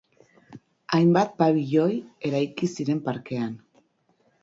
[0.99, 2.01] Hainbat pabiloi
[2.31, 3.57] eraiki ziren parkean.